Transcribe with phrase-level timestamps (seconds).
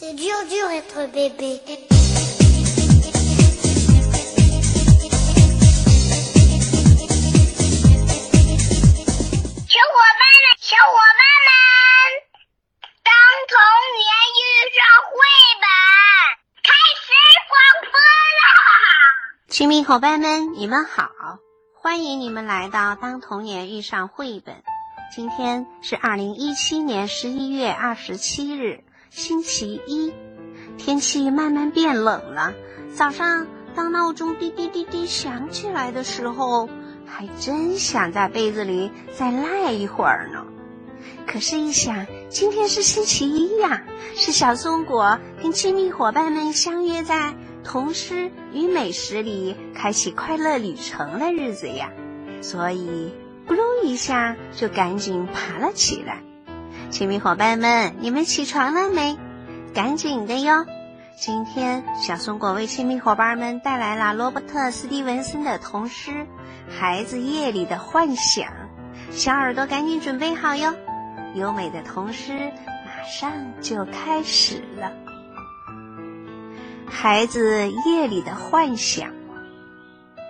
[0.00, 1.60] C'est dur, dur être bébé.
[9.66, 11.50] 小伙伴们，小伙伴们，
[13.02, 13.10] 当
[13.48, 13.58] 童
[13.98, 14.06] 年
[14.38, 14.40] 遇
[14.70, 15.18] 上绘
[15.58, 15.66] 本，
[16.62, 17.10] 开始
[17.48, 17.98] 广播
[18.38, 18.40] 啦！
[19.48, 21.10] 亲密伙伴们，你们好，
[21.74, 24.54] 欢迎你们来到《当童年遇上绘本》。
[25.12, 30.12] 今天是二零一七年十一月二十七日，星期一。
[30.76, 32.54] 天气慢慢变冷了，
[32.94, 36.68] 早上当闹钟滴滴滴滴响起来的时候，
[37.04, 40.46] 还真想在被子里再赖一会儿呢。
[41.26, 43.82] 可是，一想今天是星期一呀，
[44.14, 51.90] 是小松果跟亲密伙伴们相约在童诗与美食里开启快乐旅程的日子呀，
[52.40, 53.12] 所以
[53.48, 56.22] 咕噜一下就赶紧爬了起来。
[56.90, 59.18] 亲密伙伴们，你们起床了没？
[59.74, 60.64] 赶紧的哟！
[61.16, 66.12] 今天小松果为亲密伙伴们带来了罗伯特·斯蒂文森的童诗
[66.68, 68.46] 《孩子夜里的幻想》，
[69.10, 70.74] 小耳朵赶紧准备好哟！
[71.34, 72.52] 优美的童诗
[72.86, 74.90] 马上就开始了。
[76.86, 79.10] 孩子夜里的幻想，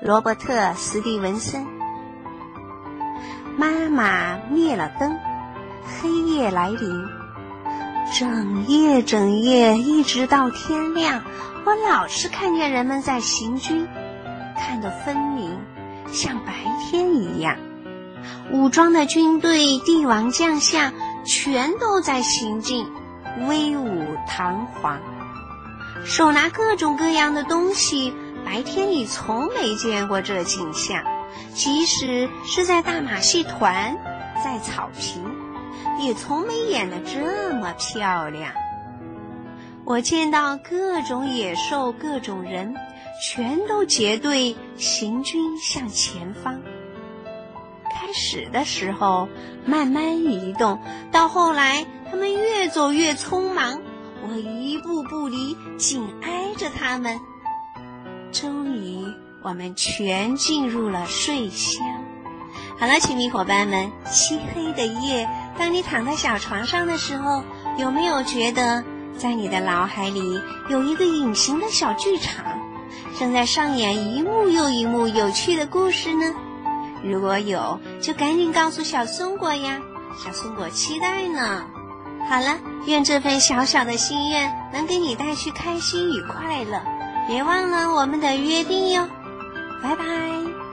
[0.00, 1.66] 罗伯特·斯蒂文森。
[3.58, 5.18] 妈妈灭了灯，
[5.86, 7.04] 黑夜来临。
[8.18, 11.22] 整夜整夜，一直到天亮，
[11.64, 13.86] 我老是看见人们在行军，
[14.56, 15.58] 看得分明，
[16.12, 17.56] 像白天一样。
[18.52, 20.92] 武装的军队、帝王将相
[21.24, 22.86] 全都在行进，
[23.48, 25.00] 威武堂皇，
[26.04, 28.14] 手拿各种各样的东西。
[28.44, 31.02] 白天里从没见过这景象，
[31.52, 33.96] 即使是在大马戏团，
[34.44, 35.24] 在草坪。
[35.98, 38.52] 也从没演得这么漂亮。
[39.84, 42.74] 我见到各种野兽、各种人，
[43.22, 46.60] 全都结队行军向前方。
[47.94, 49.28] 开始的时候
[49.64, 50.80] 慢慢移动，
[51.12, 53.80] 到后来他们越走越匆忙，
[54.28, 57.20] 我一步步离，紧挨着他们。
[58.32, 59.06] 终于，
[59.42, 61.82] 我们全进入了睡乡。
[62.78, 65.28] 好了，亲密伙伴们，漆黑的夜。
[65.58, 67.42] 当你躺在小床上的时候，
[67.78, 68.84] 有没有觉得
[69.16, 72.44] 在你的脑海里有一个隐形的小剧场，
[73.18, 76.34] 正在上演一幕又一幕有趣的故事呢？
[77.02, 79.80] 如果有，就赶紧告诉小松果呀，
[80.24, 81.64] 小松果期待呢。
[82.28, 86.82] 好了，愿这份小小的心愿能给你带去开心与快乐，
[87.28, 89.08] 别忘了我们的约定哟，
[89.82, 90.65] 拜拜。